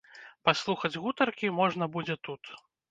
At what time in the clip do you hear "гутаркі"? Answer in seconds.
1.03-1.55